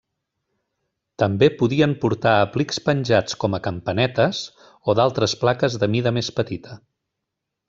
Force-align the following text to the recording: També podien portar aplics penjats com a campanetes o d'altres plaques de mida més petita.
També 1.23 1.49
podien 1.59 1.93
portar 2.05 2.33
aplics 2.47 2.81
penjats 2.87 3.39
com 3.45 3.59
a 3.59 3.61
campanetes 3.69 4.43
o 4.95 4.99
d'altres 5.01 5.39
plaques 5.45 5.81
de 5.85 5.95
mida 5.99 6.19
més 6.21 6.33
petita. 6.43 6.81